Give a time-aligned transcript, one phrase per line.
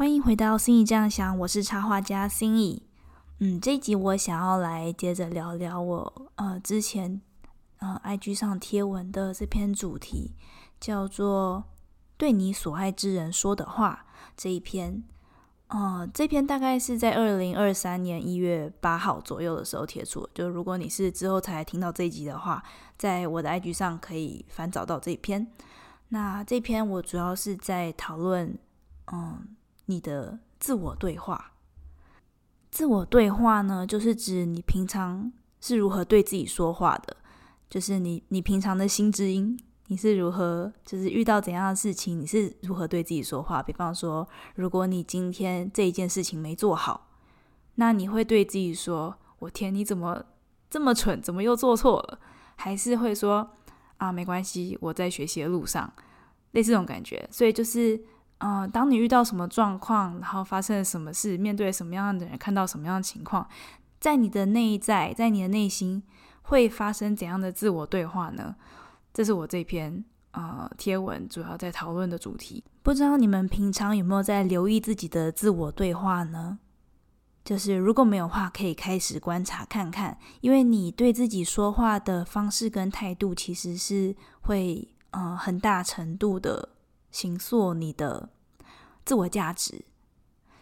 [0.00, 2.84] 欢迎回到心意这样想，我是插画家心意。
[3.40, 7.20] 嗯，这一集我想要来接着聊聊我呃之前
[7.80, 10.34] 呃 IG 上贴文的这篇主题，
[10.80, 11.64] 叫做
[12.16, 15.04] “对你所爱之人说的话”这一篇。
[15.68, 20.26] 呃，这篇大概是在二零二三年一月八号左右的时候贴出。
[20.32, 22.64] 就如果你是之后才听到这一集的话，
[22.96, 25.46] 在我的 IG 上可以翻找到这一篇。
[26.08, 28.58] 那这篇我主要是在讨论，
[29.12, 29.46] 嗯，
[29.90, 31.52] 你的自我对话。
[32.70, 37.16] 自我对话呢，就是指你平常是如何对自己说话的，
[37.68, 39.58] 就是你你平常的心之音。
[39.88, 43.60] 你是如何，就是遇到怎样的事情，你是如何对自己说话？
[43.60, 47.08] 比方说，如果你今天这一件事情没做好，
[47.74, 50.24] 那你会对自己说：“我天，你怎么
[50.70, 51.20] 这么蠢？
[51.20, 52.20] 怎么又做错了？”
[52.54, 53.50] 还是会说
[53.98, 55.92] ：“啊，没关系，我在学习的路上。”
[56.52, 57.28] 类似这种感觉。
[57.32, 58.00] 所以就是，
[58.40, 63.48] 呃，当你遇到什么状况，然后发生了什么事，面对什么样的人，看到什么样的情况，
[63.98, 66.02] 在你的内在，在你的内心
[66.42, 68.56] 会发生怎样的自我对话呢？
[69.12, 72.64] 这是我这篇呃贴文主要在讨论的主题。
[72.82, 76.58] 不知道你们平常有没有在留意自己的自我对话呢？
[77.44, 86.70] 就是如果没有话，可以开始观察看看，因为你对自己说话的方式跟态度，其实是会呃很大程度的
[87.10, 88.30] 形塑你的
[89.04, 89.84] 自我价值。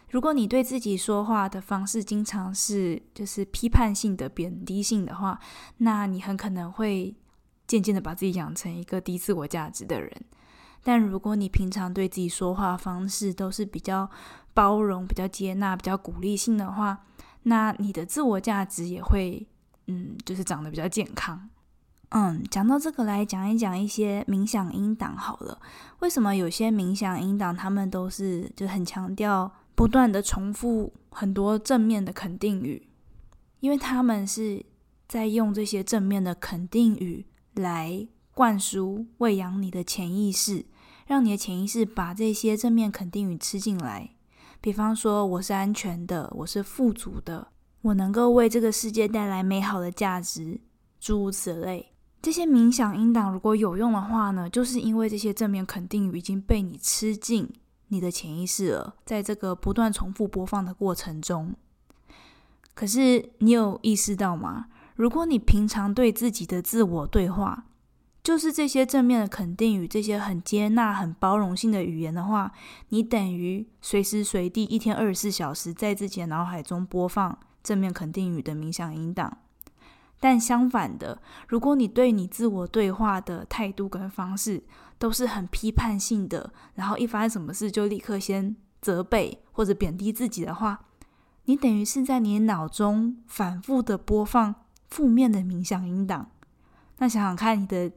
[0.09, 5.39] 如果你对自己说话的方式经常是就是批判性的、贬低性的话，
[5.77, 7.15] 那你很可能会。
[7.69, 10.11] 渐渐的把自己养成一个低自我价值的人，
[10.81, 14.09] 但如果你平常对自己说话方式都是比较
[14.55, 17.05] 包容、比较接纳、比较鼓励性的话，
[17.43, 19.47] 那你的自我价值也会，
[19.85, 21.47] 嗯，就是长得比较健康。
[22.09, 25.59] 嗯，讲到这个来讲一讲一些冥想音档好了。
[25.99, 32.87] 为什么有些冥想音档他们都是就很强调不断的重复很多正面的肯定语？
[33.59, 34.65] 因为他们是
[35.07, 37.25] 在用这些正面的肯定语。
[37.55, 40.65] 来灌输、喂养你的潜意识，
[41.07, 44.11] 让你的潜意识把这些正面肯定语吃进来。
[44.61, 47.49] 比方说，我是安全的，我是富足的，
[47.81, 50.61] 我能够为这个世界带来美好的价值，
[51.01, 51.91] 诸如此类。
[52.21, 57.49] 这些冥想音档如果有用的话呢，就是因为这些正面肯定语已经被你吃进
[57.87, 58.95] 你的潜意识了。
[59.05, 61.55] 在这个不断重复播放的过程中，
[62.73, 64.65] 可是你有意识到吗？
[64.95, 67.65] 如果你平常对自己的自我对话，
[68.21, 72.51] 就是这些正面的肯定语，这些很接纳、很包容性的语言的话，
[72.89, 79.37] 你等于随时随地一天二十四小时在自己的脑海中播放正面肯定语的冥想音档。
[80.19, 84.63] 但相反的，如果你对你自我对话的态度跟方式
[84.97, 90.85] 都是很批判性的，然后一发生什么事就立刻先责备或者贬低自己的话，
[91.45, 94.55] 你等于是在你脑中反复的播放。
[94.89, 96.31] 负面的冥想音档，
[96.97, 97.91] 那想想看你的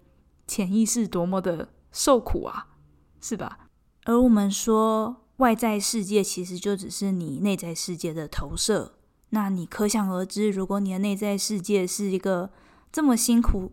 [0.47, 2.67] 潜意识多么的受苦啊，
[3.19, 3.61] 是吧？
[4.05, 8.97] 而我们说外在世界其实就只是你内在世界的投射，
[9.35, 12.51] 那你可想而知，如果你的内在世界是一个
[12.91, 13.73] 这么辛苦、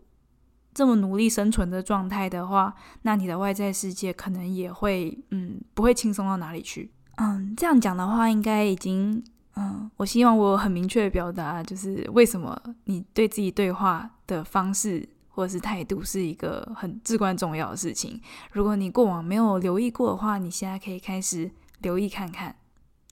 [0.74, 6.90] 这么努力生存的状态的话，那你的外在世界可能也会嗯不会轻松到哪里去。
[7.16, 9.22] 嗯，这样讲的话，应该已经。
[9.56, 18.18] 嗯，我希望我很明确的表达，就是为什么你对自己对话的方式或者是态度是一个很至关重要的事情。
[18.52, 21.50] 如果你过往没有留意过的话，你现在可以开始
[21.80, 22.54] 留意看看。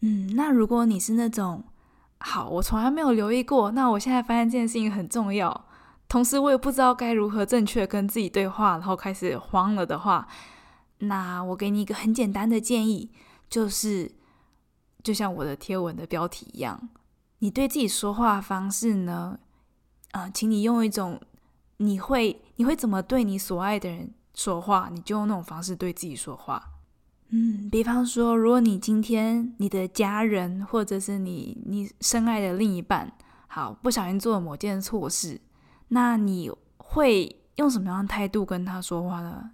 [0.02, 1.64] 嗯，那如果你是那种
[2.20, 5.66] 好，我从来没有留意过，那我现在发现这件事情很重要，
[6.08, 10.26] 同时我也不知道该如何正确跟自己对话，然后开始慌了的话，
[10.98, 13.10] 那我给你一个很简单的建议，
[13.48, 14.12] 就是。
[15.00, 16.88] 就像我的贴文的标题一样，
[17.38, 19.38] 你对自己说话方式呢？
[20.10, 21.18] 啊，请你用一种
[21.76, 26.62] 你会你会怎么对你所爱的人说话，你就用那种方式对自己说话。
[27.30, 33.12] 嗯，比方说，如果你今天你的家人或者是你你深爱的另一半，
[33.46, 35.40] 好不小心做了某件错事，
[35.88, 39.50] 那你会用什么样的态度跟他说话呢？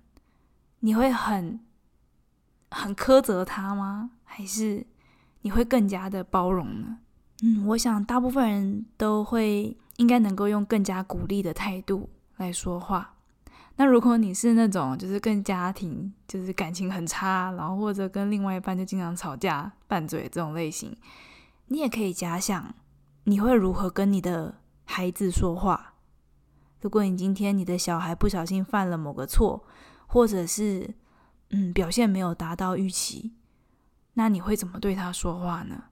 [0.80, 1.58] 你会很
[2.70, 4.10] 很苛责他吗？
[4.22, 4.86] 还是？
[5.42, 6.98] 你会更加的包容呢？
[7.42, 13.13] 嗯，我想大部分人都会应该能够用更加鼓励的态度来说话。
[13.76, 20.96] 那如果你是那种就是跟家庭就是感情很差，然后或者跟另外一半就经常吵架拌嘴这种类型，
[21.66, 22.74] 你也可以假想
[23.24, 25.94] 你会如何跟你的孩子说话。
[26.80, 29.64] 如果你今天你的小孩不小心犯了某个错，
[30.06, 30.94] 或者是
[31.50, 33.32] 嗯表现没有达到预期。
[34.16, 35.84] 那你会怎么对他说话呢？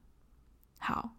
[0.79, 1.15] 好，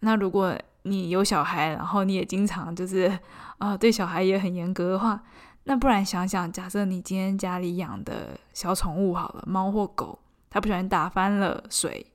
[0.00, 3.16] 那如果你有小孩，然后你也经常就是
[3.58, 5.22] 啊对小孩也很严格的话，
[5.64, 10.18] 那不然想想，假设你今天家里养的小宠物好了，猫或狗，
[10.50, 12.06] 它不小心打翻了水，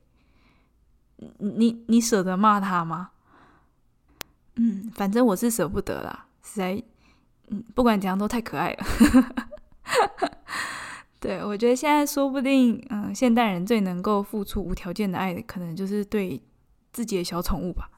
[1.38, 3.10] 你你舍得骂它吗？
[4.54, 6.82] 嗯，反正我是舍不得啦，实在，
[7.48, 8.86] 嗯，不管怎样都太可爱了。
[11.18, 16.40] 对，我觉得现在说不定，嗯，现代人最能够付出无条件的爱的，可能就是对
[16.92, 17.90] 自己的小宠物吧，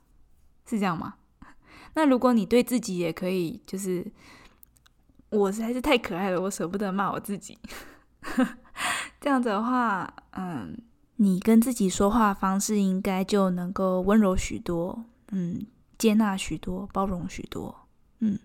[0.67, 1.15] 是这样吗？
[1.95, 4.05] 那如果你对自己也可以，就是
[5.33, 7.59] 我实在是太可爱了，我舍不得骂我自己。
[9.21, 10.77] 这样子的话，嗯，
[11.17, 15.67] 你跟自己说话方式应该就能够温柔许多，嗯，
[15.99, 17.75] 接纳许多，包容许多，
[18.21, 18.39] 嗯。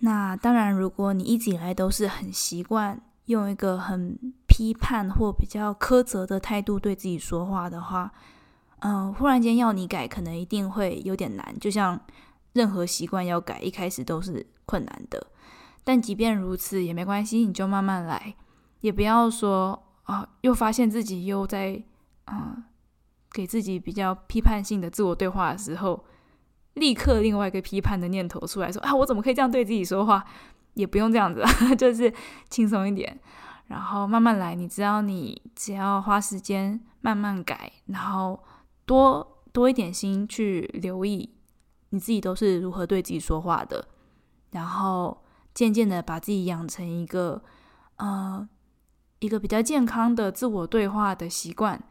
[0.00, 3.00] 那当然，如果你一直以来都是很习惯。
[3.26, 8.12] 用一个很批判或比较苛责的态度对自己说话的话，
[8.80, 11.56] 嗯，忽然间要你改，可能一定会有点难。
[11.60, 12.00] 就像
[12.54, 15.24] 任何习惯要改，一开始都是困难的。
[15.84, 18.34] 但即便如此也没关系，你就慢慢来，
[18.80, 21.82] 也不要说啊，又发现自己又在
[22.26, 22.62] 嗯
[23.32, 26.04] 给自己比较批判性的自我对话的时候，
[26.74, 30.24] 立刻另外一个批判的念头出来说啊，我怎么可以这样对自己说话？
[30.74, 31.42] 也不用这样子，
[31.76, 32.12] 就是
[32.48, 33.20] 轻松一点，
[33.66, 34.54] 然后慢慢来。
[34.54, 38.40] 你知道，你只要花时间慢慢改，然后
[38.86, 41.28] 多多一点心去留意
[41.90, 43.88] 你自己都是如何对自己说话的，
[44.52, 45.24] 然后
[45.54, 47.42] 渐渐的把自己养成一个
[47.96, 48.48] 呃
[49.18, 51.82] 一个比较健康的自我对话的习惯，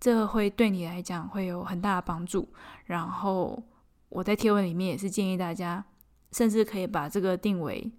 [0.00, 2.48] 这会对你来讲会有很大的帮助。
[2.86, 3.62] 然后
[4.08, 5.84] 我在贴文里面也是建议大家，
[6.32, 7.90] 甚至可以把这个定为。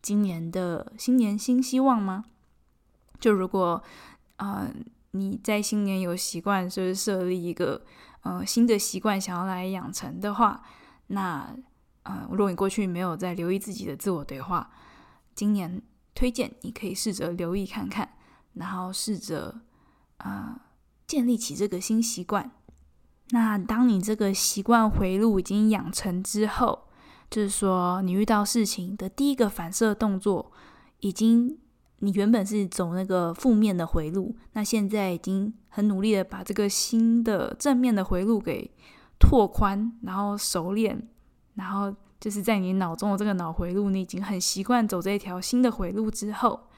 [0.00, 2.24] 今年的新年新希望吗？
[3.20, 3.80] 就如果，
[4.36, 4.68] 呃，
[5.12, 7.80] 你在新年有习惯，就是设立一个
[8.22, 10.60] 呃新的习惯想要来养成的话，
[11.06, 11.54] 那，
[12.04, 14.70] 呃，如果你过去没有在留意自己的自我对话，
[15.34, 15.80] 今年
[16.14, 18.10] 推荐你可以试着留意看看，
[18.54, 19.62] 然后试着
[20.18, 20.60] 啊
[21.06, 22.50] 建立起这个新习惯。
[23.30, 26.88] 那当你这个习惯回路已经养成之后，
[27.30, 30.52] 就是说，你遇到事情的第一个反射动作，
[31.00, 31.58] 已经
[32.00, 38.70] 你原本是走那个负面的回路，那现在已经很努力的把这个新的正面的回路给
[39.18, 41.08] 拓宽，然后熟练，
[41.54, 46.68] 然后就是在你脑中的这个脑回路，你已经很习惯走这一条新的回路之后，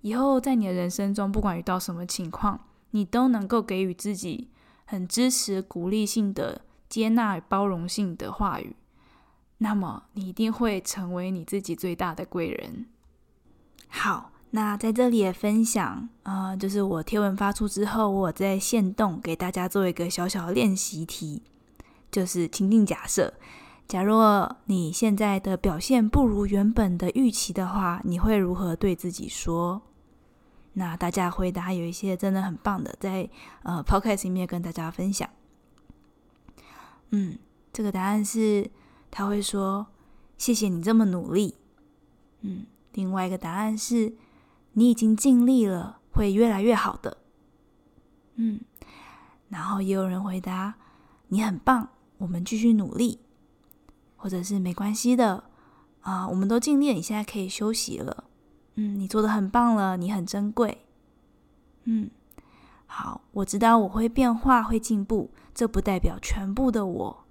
[0.00, 2.60] 以后在你的人生中，不管遇到什么情况，
[2.90, 4.50] 你都能够给予自己
[4.84, 8.76] 很支持、鼓励性的接纳、包容性的话语。
[9.58, 12.86] 那么你一定会成为你自己最大的贵人。
[13.88, 21.42] 好，那在这里也分享啊，就是我贴文发出之后，我在线动给大家做一个小小的练习题，
[22.10, 23.32] 就是情境假设：
[23.86, 29.82] 假若你现在的表现不如原本的预期的话，你会如何对自己说？
[30.74, 33.28] 那大家回答有一些真的很棒的，在
[33.62, 35.28] 呃 Podcast 里面跟大家分享。
[37.10, 37.38] 嗯，
[37.72, 38.70] 这个答案是。
[39.16, 39.86] 他会说
[40.36, 41.54] ：“谢谢你这么努力。”
[42.42, 44.12] 嗯，另外一个答案是
[44.74, 47.18] ：“你已经尽力了，会越来越好的。”
[48.34, 48.60] 嗯，
[49.50, 50.74] 然后也有人回答
[51.28, 53.20] ：“你很棒，我们继续努力。”
[54.24, 55.44] 或者是“没关系的
[56.00, 58.24] 啊，我们都尽力，你现在可以休息了。”
[58.76, 60.86] 嗯，你做的很棒了，你很珍贵。
[61.82, 62.08] 嗯，
[62.86, 67.26] 好，我知道我会变化，会进步，这不代表全部的我。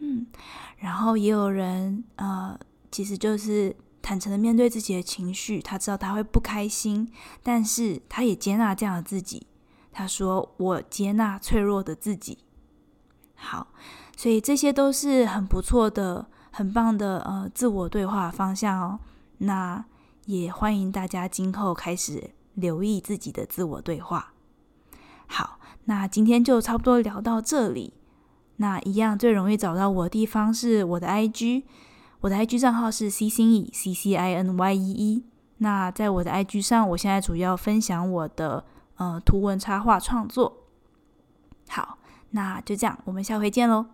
[0.00, 0.26] 嗯，
[0.76, 7.10] 然后也有人呃，其实就是坦诚的面对自己的情绪，他知道他会不开心，
[7.42, 9.46] 但是他也接纳这样的自己。
[9.90, 12.40] 他说：“我接纳脆弱的自己。”
[13.34, 13.68] 好，
[14.16, 18.98] 所以这些都是很不错的、很棒的呃自我对话方向哦。
[19.38, 19.84] 那
[20.24, 24.32] 也欢迎大家今后开始留意自己的自我对话。
[25.26, 27.92] 好，那今天就差不多聊到这里。
[28.56, 31.64] 那一样最容易找到我的地方是我的 IG，
[32.20, 35.24] 我的 IG 账号是 C 星 E C C I N Y E E。
[35.58, 38.64] 那在我的 IG 上，我现在主要分享我的
[38.96, 40.64] 呃图文插画创作。
[41.68, 41.98] 好，
[42.30, 43.84] 那就这样，我们下回见喽。